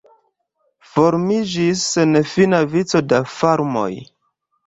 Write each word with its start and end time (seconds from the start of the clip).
Formiĝis 0.93 1.83
senfina 1.91 2.63
vico 2.71 3.03
da 3.13 3.21
farmoj. 3.37 3.93